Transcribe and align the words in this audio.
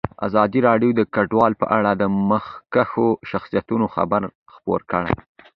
ازادي 0.27 0.59
راډیو 0.67 0.91
د 0.95 1.01
کډوال 1.13 1.53
په 1.61 1.65
اړه 1.77 1.91
د 1.95 2.03
مخکښو 2.29 3.07
شخصیتونو 3.31 3.85
خبرې 3.95 4.29
خپرې 4.53 4.85
کړي. 4.91 5.11